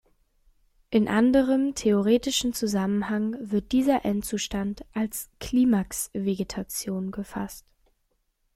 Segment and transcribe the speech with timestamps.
[0.89, 7.67] In anderem theoretischen Zusammenhang wird dieser Endzustand als Klimaxvegetation gefasst.